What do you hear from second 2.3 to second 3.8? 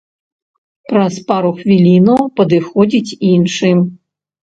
падыходзіць іншы.